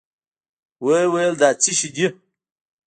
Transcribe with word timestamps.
ويې 0.85 1.05
ويل 1.13 1.33
دا 1.41 1.49
څه 1.61 1.71
شې 1.77 1.89
دي؟ 1.95 2.07